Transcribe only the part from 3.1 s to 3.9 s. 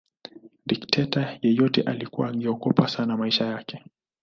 maisha yake